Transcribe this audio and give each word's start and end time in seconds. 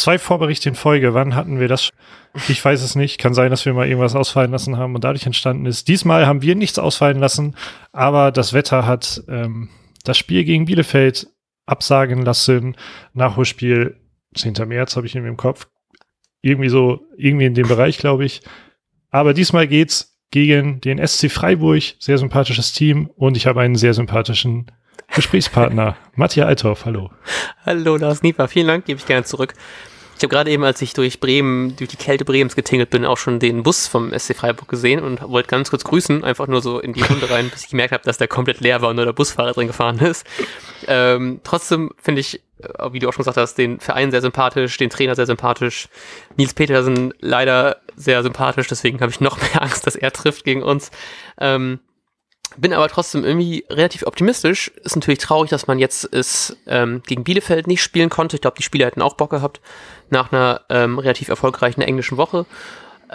zwei 0.00 0.18
Vorberichte 0.18 0.68
in 0.68 0.74
Folge. 0.74 1.14
Wann 1.14 1.34
hatten 1.34 1.60
wir 1.60 1.68
das? 1.68 1.90
Ich 2.48 2.64
weiß 2.64 2.82
es 2.82 2.94
nicht. 2.94 3.18
Kann 3.18 3.34
sein, 3.34 3.50
dass 3.50 3.66
wir 3.66 3.74
mal 3.74 3.86
irgendwas 3.86 4.14
ausfallen 4.14 4.50
lassen 4.50 4.76
haben 4.76 4.94
und 4.94 5.04
dadurch 5.04 5.26
entstanden 5.26 5.66
ist. 5.66 5.88
Diesmal 5.88 6.26
haben 6.26 6.42
wir 6.42 6.54
nichts 6.54 6.78
ausfallen 6.78 7.18
lassen, 7.18 7.54
aber 7.92 8.32
das 8.32 8.52
Wetter 8.52 8.86
hat 8.86 9.22
ähm, 9.28 9.68
das 10.04 10.18
Spiel 10.18 10.44
gegen 10.44 10.64
Bielefeld 10.64 11.28
absagen 11.66 12.22
lassen. 12.22 12.76
Nachholspiel 13.12 14.00
10. 14.34 14.54
März 14.66 14.96
habe 14.96 15.06
ich 15.06 15.14
in 15.14 15.24
im 15.24 15.36
Kopf. 15.36 15.68
Irgendwie 16.42 16.68
so, 16.68 17.00
irgendwie 17.16 17.46
in 17.46 17.54
dem 17.54 17.68
Bereich, 17.68 17.98
glaube 17.98 18.24
ich. 18.24 18.40
Aber 19.10 19.34
diesmal 19.34 19.68
geht's 19.68 20.16
gegen 20.30 20.80
den 20.80 21.04
SC 21.06 21.30
Freiburg. 21.30 21.82
Sehr 21.98 22.18
sympathisches 22.18 22.72
Team 22.72 23.10
und 23.16 23.36
ich 23.36 23.46
habe 23.46 23.60
einen 23.60 23.74
sehr 23.76 23.94
sympathischen 23.94 24.70
Gesprächspartner. 25.14 25.96
Matthias 26.14 26.46
Althoff, 26.46 26.84
hallo. 26.84 27.10
Hallo, 27.66 27.96
Lars 27.96 28.22
Nieper. 28.22 28.48
Vielen 28.48 28.68
Dank, 28.68 28.84
gebe 28.84 28.98
ich 28.98 29.06
gerne 29.06 29.24
zurück. 29.24 29.54
Ich 30.20 30.22
habe 30.22 30.34
gerade 30.34 30.50
eben, 30.50 30.64
als 30.64 30.82
ich 30.82 30.92
durch 30.92 31.18
Bremen, 31.18 31.76
durch 31.76 31.88
die 31.88 31.96
Kälte 31.96 32.26
Bremens 32.26 32.54
getingelt 32.54 32.90
bin, 32.90 33.06
auch 33.06 33.16
schon 33.16 33.38
den 33.38 33.62
Bus 33.62 33.86
vom 33.86 34.12
SC 34.12 34.36
Freiburg 34.36 34.68
gesehen 34.68 35.02
und 35.02 35.22
wollte 35.22 35.48
ganz 35.48 35.70
kurz 35.70 35.82
grüßen, 35.82 36.24
einfach 36.24 36.46
nur 36.46 36.60
so 36.60 36.78
in 36.78 36.92
die 36.92 37.00
Runde 37.00 37.30
rein, 37.30 37.48
bis 37.48 37.62
ich 37.62 37.70
gemerkt 37.70 37.94
habe, 37.94 38.04
dass 38.04 38.18
der 38.18 38.28
komplett 38.28 38.60
leer 38.60 38.82
war 38.82 38.90
und 38.90 38.96
nur 38.96 39.06
der 39.06 39.14
Busfahrer 39.14 39.52
drin 39.52 39.68
gefahren 39.68 39.98
ist. 40.00 40.26
Ähm, 40.86 41.40
trotzdem 41.42 41.92
finde 41.96 42.20
ich, 42.20 42.42
äh, 42.58 42.92
wie 42.92 42.98
du 42.98 43.08
auch 43.08 43.14
schon 43.14 43.22
gesagt 43.22 43.38
hast, 43.38 43.54
den 43.54 43.80
Verein 43.80 44.10
sehr 44.10 44.20
sympathisch, 44.20 44.76
den 44.76 44.90
Trainer 44.90 45.14
sehr 45.14 45.24
sympathisch, 45.24 45.88
Nils 46.36 46.52
Petersen 46.52 47.14
leider 47.20 47.78
sehr 47.96 48.22
sympathisch, 48.22 48.68
deswegen 48.68 49.00
habe 49.00 49.10
ich 49.10 49.20
noch 49.20 49.38
mehr 49.54 49.62
Angst, 49.62 49.86
dass 49.86 49.96
er 49.96 50.12
trifft 50.12 50.44
gegen 50.44 50.62
uns. 50.62 50.90
Ähm, 51.40 51.78
bin 52.56 52.72
aber 52.72 52.88
trotzdem 52.88 53.24
irgendwie 53.24 53.64
relativ 53.70 54.06
optimistisch. 54.06 54.68
Ist 54.82 54.96
natürlich 54.96 55.20
traurig, 55.20 55.50
dass 55.50 55.66
man 55.66 55.78
jetzt 55.78 56.12
es 56.12 56.56
ähm, 56.66 57.02
gegen 57.06 57.24
Bielefeld 57.24 57.66
nicht 57.66 57.82
spielen 57.82 58.10
konnte. 58.10 58.36
Ich 58.36 58.42
glaube, 58.42 58.56
die 58.56 58.62
Spieler 58.62 58.86
hätten 58.86 59.02
auch 59.02 59.14
Bock 59.14 59.30
gehabt 59.30 59.60
nach 60.10 60.32
einer 60.32 60.62
ähm, 60.68 60.98
relativ 60.98 61.28
erfolgreichen 61.28 61.82
englischen 61.82 62.16
Woche. 62.16 62.46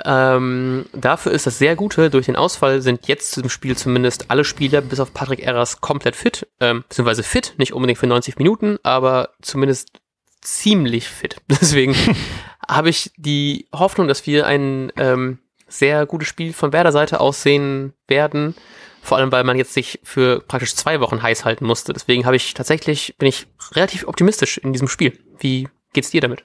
Ähm, 0.04 0.86
dafür 0.94 1.32
ist 1.32 1.46
das 1.46 1.58
sehr 1.58 1.76
Gute. 1.76 2.10
Durch 2.10 2.26
den 2.26 2.36
Ausfall 2.36 2.82
sind 2.82 3.08
jetzt 3.08 3.32
zum 3.32 3.50
Spiel 3.50 3.78
zumindest 3.78 4.30
alle 4.30 4.44
Spieler 4.44 4.82
bis 4.82 5.00
auf 5.00 5.14
Patrick 5.14 5.40
Erras 5.40 5.80
komplett 5.80 6.16
fit, 6.16 6.48
ähm, 6.60 6.84
beziehungsweise 6.88 7.24
fit, 7.24 7.54
nicht 7.58 7.74
unbedingt 7.74 8.00
für 8.00 8.08
90 8.08 8.38
Minuten, 8.38 8.78
aber 8.84 9.30
zumindest 9.42 10.02
ziemlich 10.42 11.08
fit. 11.08 11.38
Deswegen 11.48 11.96
habe 12.68 12.90
ich 12.90 13.12
die 13.16 13.68
Hoffnung, 13.74 14.08
dass 14.08 14.26
wir 14.28 14.46
ein 14.46 14.92
ähm, 14.98 15.40
sehr 15.68 16.06
gutes 16.06 16.28
Spiel 16.28 16.52
von 16.54 16.74
Werder 16.74 16.92
Seite 16.92 17.20
aussehen 17.20 17.94
werden. 18.08 18.56
Vor 19.06 19.20
allem, 19.20 19.32
weil 19.32 19.44
man 19.44 19.56
jetzt 19.56 19.76
sich 19.76 20.00
für 20.02 20.40
praktisch 20.40 20.74
zwei 20.74 21.00
Wochen 21.00 21.22
heiß 21.22 21.46
halten 21.46 21.64
musste. 21.64 21.94
Deswegen 21.94 22.26
habe 22.26 22.38
ich 22.38 22.56
tatsächlich, 22.56 23.16
bin 23.20 23.28
ich 23.28 23.46
relativ 23.74 24.08
optimistisch 24.08 24.58
in 24.58 24.74
diesem 24.74 24.88
Spiel. 24.88 25.20
Wie 25.40 25.68
geht's 25.94 26.10
dir 26.10 26.22
damit? 26.22 26.44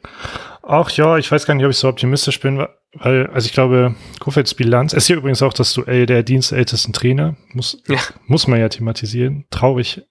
Ach 0.62 0.90
ja, 0.90 1.16
ich 1.16 1.32
weiß 1.32 1.46
gar 1.46 1.54
nicht, 1.54 1.64
ob 1.64 1.70
ich 1.70 1.78
so 1.78 1.88
optimistisch 1.88 2.38
bin, 2.38 2.66
weil, 2.92 3.28
also 3.28 3.46
ich 3.46 3.54
glaube, 3.54 3.94
Kofelds 4.18 4.52
Bilanz, 4.52 4.92
es 4.92 5.04
ist 5.04 5.06
hier 5.06 5.16
übrigens 5.16 5.40
auch 5.40 5.54
das 5.54 5.72
Duell 5.72 6.04
der 6.04 6.22
dienstältesten 6.22 6.92
Trainer, 6.92 7.34
muss, 7.54 7.82
ja. 7.88 7.98
muss 8.26 8.46
man 8.46 8.60
ja 8.60 8.68
thematisieren. 8.68 9.46
Traurig, 9.48 10.02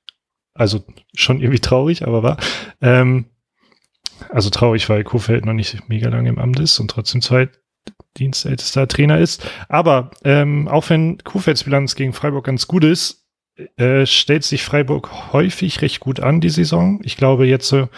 also 0.56 0.84
schon 1.14 1.42
irgendwie 1.42 1.60
traurig, 1.60 2.08
aber 2.08 2.24
war. 2.24 2.38
Ähm, 2.82 3.26
also 4.30 4.50
traurig, 4.50 4.90
weil 4.90 5.04
Kofeld 5.04 5.46
noch 5.46 5.54
nicht 5.54 5.88
mega 5.88 6.10
lange 6.10 6.30
im 6.30 6.40
Amt 6.40 6.60
ist 6.60 6.80
und 6.80 6.90
trotzdem 6.90 7.22
zwei 7.22 7.48
dienstältester 8.20 8.88
Trainer 8.88 9.18
ist. 9.18 9.50
Aber 9.68 10.12
ähm, 10.24 10.68
auch 10.68 10.90
wenn 10.90 11.18
Kuhfelds 11.24 11.64
Bilanz 11.64 11.96
gegen 11.96 12.14
Freiburg 12.14 12.46
ganz 12.46 12.68
gut 12.68 12.84
ist, 12.84 13.26
äh, 13.78 14.06
stellt 14.06 14.44
sich 14.44 14.64
Freiburg 14.64 15.34
häufig 15.34 15.82
recht 15.82 16.00
gut 16.00 16.20
an 16.20 16.42
die 16.42 16.50
Saison. 16.50 17.02
Ich 17.04 17.18
glaube 17.18 17.46
jetzt 17.46 17.68
so 17.68 17.90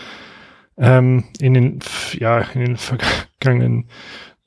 ähm, 0.77 1.25
in 1.39 1.53
den 1.53 1.79
ja 2.13 2.39
in 2.53 2.61
den 2.61 2.77
vergangenen 2.77 3.89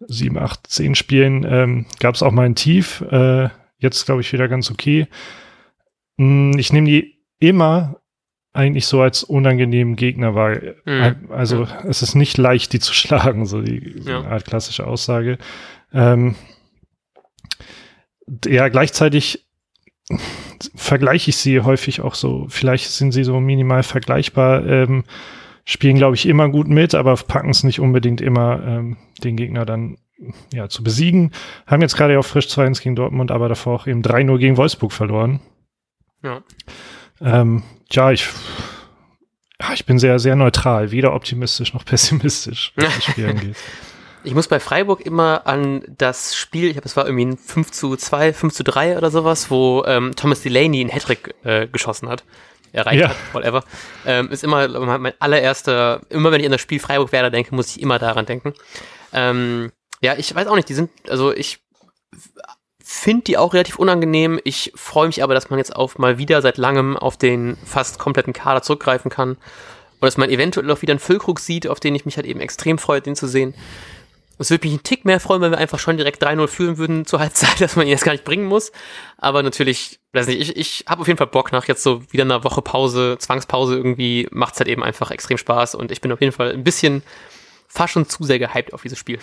sieben, 0.00 0.38
acht, 0.38 0.66
zehn 0.66 0.94
Spielen 0.94 1.46
ähm, 1.48 1.86
gab 2.00 2.14
es 2.14 2.22
auch 2.22 2.32
mal 2.32 2.46
ein 2.46 2.56
Tief. 2.56 3.02
Äh, 3.10 3.48
jetzt 3.78 4.06
glaube 4.06 4.22
ich 4.22 4.32
wieder 4.32 4.48
ganz 4.48 4.70
okay. 4.70 5.06
Hm, 6.18 6.58
ich 6.58 6.72
nehme 6.72 6.88
die 6.88 7.20
immer 7.38 8.00
eigentlich 8.54 8.86
so 8.86 9.02
als 9.02 9.24
unangenehmen 9.24 9.96
Gegner 9.96 10.34
wahr. 10.34 10.56
Mhm. 10.86 11.30
Also 11.30 11.64
mhm. 11.64 11.88
es 11.88 12.02
ist 12.02 12.14
nicht 12.14 12.38
leicht, 12.38 12.72
die 12.72 12.80
zu 12.80 12.94
schlagen, 12.94 13.44
so 13.44 13.60
die 13.60 13.96
so 13.98 14.10
ja. 14.10 14.20
eine 14.20 14.28
Art 14.30 14.46
klassische 14.46 14.86
Aussage. 14.86 15.38
Ähm, 15.92 16.36
ja, 18.46 18.68
gleichzeitig 18.68 19.44
vergleiche 20.74 21.30
ich 21.30 21.36
sie 21.36 21.60
häufig 21.60 22.00
auch 22.00 22.14
so, 22.14 22.46
vielleicht 22.48 22.90
sind 22.90 23.12
sie 23.12 23.24
so 23.24 23.40
minimal 23.40 23.82
vergleichbar, 23.82 24.66
ähm, 24.66 25.04
spielen, 25.64 25.96
glaube 25.96 26.14
ich, 26.14 26.26
immer 26.26 26.48
gut 26.48 26.68
mit, 26.68 26.94
aber 26.94 27.14
packen 27.16 27.50
es 27.50 27.64
nicht 27.64 27.80
unbedingt 27.80 28.20
immer, 28.20 28.62
ähm, 28.66 28.96
den 29.22 29.36
Gegner 29.36 29.64
dann 29.64 29.96
ja, 30.52 30.68
zu 30.68 30.82
besiegen. 30.82 31.32
Haben 31.66 31.82
jetzt 31.82 31.96
gerade 31.96 32.18
auch 32.18 32.24
frisch 32.24 32.46
2-1 32.46 32.82
gegen 32.82 32.96
Dortmund, 32.96 33.30
aber 33.30 33.48
davor 33.48 33.74
auch 33.74 33.86
eben 33.86 34.02
3-0 34.02 34.38
gegen 34.38 34.56
Wolfsburg 34.56 34.92
verloren. 34.92 35.40
Ja. 36.22 36.42
Ähm, 37.20 37.62
ja, 37.90 38.10
ich, 38.10 38.28
ich 39.72 39.86
bin 39.86 39.98
sehr, 39.98 40.18
sehr 40.18 40.36
neutral, 40.36 40.90
weder 40.90 41.14
optimistisch 41.14 41.74
noch 41.74 41.84
pessimistisch, 41.86 42.72
was 42.76 42.94
das 42.94 43.04
Spiel 43.04 43.28
angeht. 43.28 43.56
Ich 44.26 44.34
muss 44.34 44.48
bei 44.48 44.58
Freiburg 44.58 45.02
immer 45.02 45.46
an 45.46 45.84
das 45.86 46.34
Spiel, 46.34 46.68
ich 46.68 46.72
glaube, 46.72 46.86
es 46.86 46.96
war 46.96 47.04
irgendwie 47.04 47.26
ein 47.26 47.36
5 47.36 47.70
zu 47.70 47.94
2, 47.94 48.32
5 48.32 48.54
zu 48.54 48.64
3 48.64 48.96
oder 48.96 49.10
sowas, 49.10 49.50
wo 49.50 49.84
ähm, 49.86 50.16
Thomas 50.16 50.40
Delaney 50.40 50.80
einen 50.80 50.88
Hattrick 50.88 51.34
äh, 51.44 51.66
geschossen 51.66 52.08
hat. 52.08 52.24
Erreicht 52.72 53.02
ja. 53.02 53.10
hat, 53.10 53.16
whatever. 53.32 53.64
Ähm, 54.06 54.30
ist 54.30 54.42
immer 54.42 54.66
mein 54.98 55.12
allererster, 55.18 56.00
immer 56.08 56.32
wenn 56.32 56.40
ich 56.40 56.46
an 56.46 56.52
das 56.52 56.62
Spiel 56.62 56.80
Freiburg-Werder 56.80 57.30
denke, 57.30 57.54
muss 57.54 57.76
ich 57.76 57.82
immer 57.82 57.98
daran 57.98 58.24
denken. 58.24 58.54
Ähm, 59.12 59.72
ja, 60.00 60.14
ich 60.16 60.34
weiß 60.34 60.46
auch 60.46 60.56
nicht, 60.56 60.70
die 60.70 60.74
sind, 60.74 60.90
also 61.08 61.30
ich 61.30 61.60
finde 62.86 63.24
die 63.24 63.38
auch 63.38 63.54
relativ 63.54 63.78
unangenehm. 63.78 64.38
Ich 64.44 64.70
freue 64.74 65.06
mich 65.06 65.22
aber, 65.22 65.32
dass 65.32 65.48
man 65.48 65.58
jetzt 65.58 65.74
auf 65.74 65.98
mal 65.98 66.18
wieder 66.18 66.42
seit 66.42 66.58
langem 66.58 66.98
auf 66.98 67.16
den 67.16 67.56
fast 67.64 67.98
kompletten 67.98 68.34
Kader 68.34 68.60
zurückgreifen 68.60 69.10
kann. 69.10 69.30
Und 69.30 70.02
dass 70.02 70.18
man 70.18 70.28
eventuell 70.28 70.70
auch 70.70 70.82
wieder 70.82 70.92
einen 70.92 71.00
Füllkrug 71.00 71.40
sieht, 71.40 71.66
auf 71.66 71.80
den 71.80 71.94
ich 71.94 72.04
mich 72.04 72.16
halt 72.16 72.26
eben 72.26 72.40
extrem 72.40 72.76
freue, 72.76 73.00
den 73.00 73.16
zu 73.16 73.26
sehen. 73.26 73.54
Es 74.38 74.50
würde 74.50 74.66
mich 74.66 74.74
einen 74.74 74.82
Tick 74.82 75.06
mehr 75.06 75.18
freuen, 75.18 75.40
wenn 75.40 75.52
wir 75.52 75.58
einfach 75.58 75.78
schon 75.78 75.96
direkt 75.96 76.22
3-0 76.22 76.46
führen 76.46 76.76
würden 76.76 77.06
zur 77.06 77.20
Halbzeit, 77.20 77.58
dass 77.58 77.74
man 77.74 77.86
ihn 77.86 77.92
jetzt 77.92 78.04
gar 78.04 78.12
nicht 78.12 78.24
bringen 78.24 78.44
muss. 78.44 78.70
Aber 79.16 79.42
natürlich, 79.42 79.98
weiß 80.12 80.26
nicht, 80.26 80.40
ich, 80.40 80.56
ich 80.56 80.84
habe 80.86 81.00
auf 81.00 81.06
jeden 81.06 81.16
Fall 81.16 81.28
Bock 81.28 81.52
nach 81.52 81.66
jetzt 81.66 81.82
so 81.82 82.02
wieder 82.12 82.24
einer 82.24 82.44
Woche 82.44 82.60
Pause, 82.60 83.16
Zwangspause 83.18 83.76
irgendwie, 83.76 84.28
macht 84.30 84.54
es 84.54 84.60
halt 84.60 84.68
eben 84.68 84.84
einfach 84.84 85.10
extrem 85.10 85.38
Spaß 85.38 85.74
und 85.74 85.90
ich 85.90 86.02
bin 86.02 86.12
auf 86.12 86.20
jeden 86.20 86.32
Fall 86.34 86.52
ein 86.52 86.64
bisschen 86.64 87.02
fast 87.66 87.94
schon 87.94 88.08
zu 88.08 88.24
sehr 88.24 88.38
gehypt 88.38 88.74
auf 88.74 88.82
dieses 88.82 88.98
Spiel. 88.98 89.18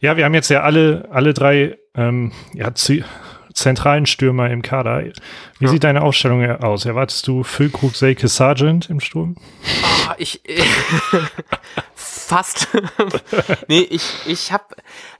Ja, 0.00 0.16
wir 0.16 0.24
haben 0.24 0.34
jetzt 0.34 0.48
ja 0.48 0.62
alle, 0.62 1.08
alle 1.10 1.34
drei 1.34 1.78
ähm, 1.94 2.32
ja, 2.54 2.72
zentralen 3.54 4.06
Stürmer 4.06 4.50
im 4.50 4.62
Kader. 4.62 5.04
Wie 5.58 5.64
ja. 5.64 5.70
sieht 5.70 5.84
deine 5.84 6.02
Aufstellung 6.02 6.44
aus? 6.44 6.84
Erwartest 6.84 7.26
du 7.26 7.42
Füllkrug, 7.42 7.94
Selke, 7.94 8.28
Sargent 8.28 8.90
im 8.90 9.00
Sturm? 9.00 9.36
Oh, 9.82 10.12
ich 10.18 10.40
äh, 10.48 10.62
fast. 11.94 12.68
nee, 13.68 13.80
ich 13.80 14.10
ich 14.26 14.52
habe 14.52 14.64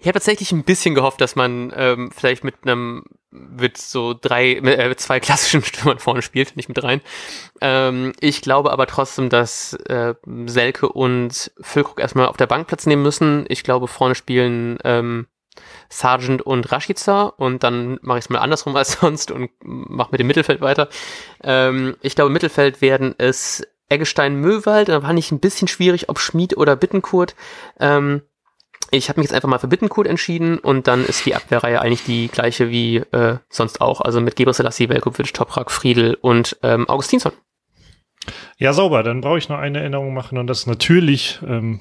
ich 0.01 0.07
hab 0.07 0.15
tatsächlich 0.15 0.53
ein 0.53 0.65
bisschen 0.65 0.95
gehofft, 0.95 1.21
dass 1.21 1.37
man 1.37 1.73
ähm, 1.77 2.11
vielleicht 2.15 2.45
mit 2.45 2.55
einem 2.63 3.05
mit 3.33 3.79
so 3.79 4.15
drei, 4.19 4.53
äh, 4.53 4.95
zwei 4.97 5.19
klassischen 5.19 5.65
Stürmern 5.65 5.99
vorne 5.99 6.23
spielt, 6.23 6.57
nicht 6.57 6.69
mit 6.69 6.83
rein. 6.83 7.01
Ähm, 7.61 8.13
ich 8.21 8.43
glaube 8.43 8.71
aber 8.71 8.87
trotzdem, 8.87 9.31
dass 9.31 9.73
äh, 9.73 10.15
Selke 10.47 10.89
und 10.89 11.51
Füllkrug 11.61 11.99
erstmal 11.99 12.27
auf 12.27 12.37
der 12.37 12.47
Bank 12.47 12.69
Platz 12.69 12.87
nehmen 12.87 13.03
müssen. 13.03 13.47
Ich 13.49 13.65
glaube, 13.65 13.89
vorne 13.89 14.15
spielen 14.15 14.79
ähm, 14.85 15.27
Sargent 15.89 16.43
und 16.43 16.71
Rashica 16.71 17.25
und 17.25 17.63
dann 17.63 17.99
mache 18.03 18.19
ich 18.19 18.25
es 18.27 18.31
mal 18.31 18.39
andersrum 18.39 18.77
als 18.77 18.93
sonst 18.93 19.31
und 19.31 19.51
mache 19.63 20.11
mit 20.13 20.21
dem 20.21 20.27
Mittelfeld 20.27 20.61
weiter. 20.61 20.89
Ähm, 21.43 21.97
ich 22.03 22.15
glaube, 22.15 22.31
Mittelfeld 22.31 22.81
werden 22.81 23.15
es 23.19 23.67
Eggestein 23.89 24.37
Möwald, 24.37 24.89
da 24.89 25.03
war 25.03 25.13
nicht 25.13 25.33
ein 25.33 25.41
bisschen 25.41 25.69
schwierig, 25.69 26.09
ob 26.09 26.19
Schmied 26.19 26.57
oder 26.57 26.77
Bittenkurt. 26.77 27.35
Ähm, 27.79 28.23
ich 28.91 29.09
habe 29.09 29.21
mich 29.21 29.29
jetzt 29.29 29.35
einfach 29.35 29.49
mal 29.49 29.59
für 29.59 29.69
Bittenkurt 29.69 30.07
entschieden 30.07 30.59
und 30.59 30.87
dann 30.87 31.05
ist 31.05 31.25
die 31.25 31.35
Abwehrreihe 31.35 31.81
eigentlich 31.81 32.05
die 32.05 32.29
gleiche 32.29 32.71
wie 32.71 32.97
äh, 32.97 33.39
sonst 33.49 33.81
auch. 33.81 34.01
Also 34.01 34.21
mit 34.21 34.37
Gebre 34.37 34.53
Selassie, 34.53 34.89
Velkovic, 34.89 35.33
Toprak, 35.33 35.71
Friedel 35.71 36.19
und 36.21 36.59
ähm, 36.63 36.89
Augustinsson. 36.89 37.33
Ja, 38.59 38.73
sauber. 38.73 39.03
Dann 39.03 39.21
brauche 39.21 39.39
ich 39.39 39.49
noch 39.49 39.59
eine 39.59 39.81
Erinnerung 39.81 40.15
machen 40.15 40.39
und 40.39 40.47
das 40.47 40.61
ist 40.61 40.67
natürlich 40.67 41.41
ähm, 41.47 41.81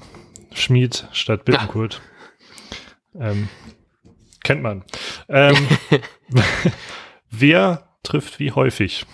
Schmied 0.52 1.06
statt 1.12 1.44
Bittenkurt. 1.44 2.00
Ähm, 3.18 3.48
kennt 4.42 4.62
man. 4.62 4.84
Ähm, 5.28 5.56
wer 7.30 7.88
trifft 8.02 8.38
wie 8.38 8.52
häufig? 8.52 9.06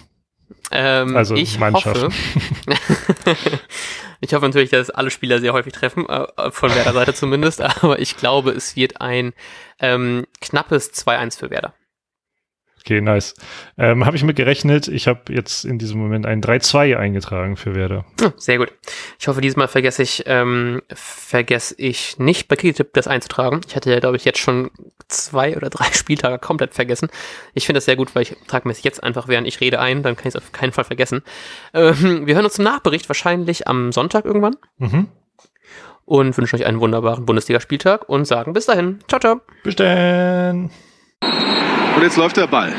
Ähm, 0.70 1.16
also 1.16 1.34
ich 1.34 1.58
Mannschaften. 1.58 2.12
Hoffe, 2.12 3.36
ich 4.20 4.34
hoffe 4.34 4.46
natürlich, 4.46 4.70
dass 4.70 4.90
alle 4.90 5.10
Spieler 5.10 5.40
sehr 5.40 5.52
häufig 5.52 5.72
treffen, 5.72 6.08
äh, 6.08 6.50
von 6.50 6.74
Werder 6.74 6.92
Seite 6.92 7.14
zumindest, 7.14 7.60
aber 7.82 7.98
ich 7.98 8.16
glaube, 8.16 8.50
es 8.50 8.76
wird 8.76 9.00
ein 9.00 9.32
ähm, 9.80 10.26
knappes 10.40 10.92
2-1 10.92 11.38
für 11.38 11.50
Werder. 11.50 11.74
Okay, 12.88 13.02
nice. 13.02 13.34
Ähm, 13.76 14.06
habe 14.06 14.16
ich 14.16 14.22
mit 14.22 14.36
gerechnet. 14.36 14.88
Ich 14.88 15.08
habe 15.08 15.30
jetzt 15.30 15.66
in 15.66 15.78
diesem 15.78 16.00
Moment 16.00 16.24
ein 16.24 16.40
3-2 16.40 16.96
eingetragen 16.96 17.56
für 17.58 17.74
Werder. 17.74 18.06
Oh, 18.22 18.30
sehr 18.38 18.56
gut. 18.56 18.72
Ich 19.18 19.28
hoffe, 19.28 19.42
diesmal 19.42 19.68
vergesse 19.68 20.02
ich, 20.02 20.22
ähm, 20.24 20.80
vergesse 20.94 21.74
ich 21.76 22.18
nicht 22.18 22.48
bei 22.48 22.56
Kicktip 22.56 22.94
das 22.94 23.06
einzutragen. 23.06 23.60
Ich 23.66 23.76
hatte 23.76 23.90
ja, 23.90 24.00
glaube 24.00 24.16
ich, 24.16 24.24
jetzt 24.24 24.38
schon 24.38 24.70
zwei 25.08 25.56
oder 25.56 25.70
drei 25.70 25.86
Spieltage 25.92 26.38
komplett 26.38 26.74
vergessen. 26.74 27.08
Ich 27.54 27.66
finde 27.66 27.78
das 27.78 27.86
sehr 27.86 27.96
gut, 27.96 28.14
weil 28.14 28.22
ich 28.22 28.36
trage 28.46 28.68
mir 28.68 28.72
es 28.72 28.82
jetzt 28.82 29.02
einfach, 29.02 29.28
während 29.28 29.46
ich 29.46 29.60
rede, 29.60 29.80
ein. 29.80 30.02
Dann 30.02 30.16
kann 30.16 30.28
ich 30.28 30.34
es 30.34 30.36
auf 30.36 30.52
keinen 30.52 30.72
Fall 30.72 30.84
vergessen. 30.84 31.22
Ähm, 31.74 32.26
wir 32.26 32.34
hören 32.34 32.44
uns 32.44 32.54
zum 32.54 32.64
Nachbericht 32.64 33.08
wahrscheinlich 33.08 33.66
am 33.66 33.92
Sonntag 33.92 34.24
irgendwann. 34.24 34.56
Mhm. 34.78 35.08
Und 36.04 36.38
wünschen 36.38 36.56
euch 36.56 36.64
einen 36.64 36.80
wunderbaren 36.80 37.26
Bundesligaspieltag 37.26 38.08
und 38.08 38.24
sagen 38.24 38.54
bis 38.54 38.66
dahin. 38.66 39.00
Ciao, 39.08 39.20
ciao. 39.20 39.40
Bis 39.62 39.76
dann. 39.76 40.70
Und 41.96 42.02
jetzt 42.02 42.16
läuft 42.16 42.36
der 42.38 42.46
Ball. 42.46 42.72